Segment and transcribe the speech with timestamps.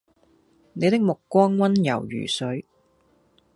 [0.73, 2.65] 你的目光溫柔如水